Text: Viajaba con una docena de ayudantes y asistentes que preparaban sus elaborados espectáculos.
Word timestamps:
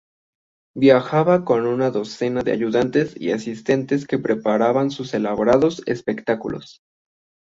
Viajaba 0.75 1.45
con 1.45 1.67
una 1.67 1.91
docena 1.91 2.41
de 2.41 2.53
ayudantes 2.53 3.13
y 3.21 3.33
asistentes 3.33 4.07
que 4.07 4.17
preparaban 4.17 4.89
sus 4.89 5.13
elaborados 5.13 5.83
espectáculos. 5.85 6.81